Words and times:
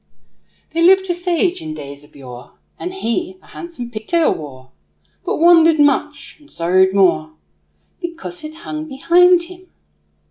There 0.73 0.81
lived 0.81 1.11
a 1.11 1.13
sage 1.13 1.61
in 1.61 1.75
days 1.75 2.03
of 2.03 2.15
yore 2.15 2.53
And 2.79 2.91
he 2.91 3.37
a 3.39 3.45
handsome 3.45 3.91
pigtail 3.91 4.33
wore; 4.33 4.71
But 5.23 5.37
wondered 5.37 5.79
much 5.79 6.37
and 6.39 6.49
sorrowed 6.49 6.91
more 6.95 7.33
Because 8.01 8.43
it 8.43 8.55
hung 8.65 8.87
behind 8.87 9.43
him. 9.43 9.69